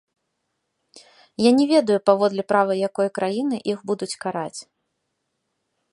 [1.47, 4.59] Я не ведаю, паводле права якой краіны іх будуць караць.